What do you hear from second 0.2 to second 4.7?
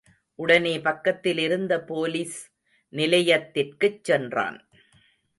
உடனே பக்கத்திலிருந்த போலிஸ் நிலையத்திற்குச் சென்றான்.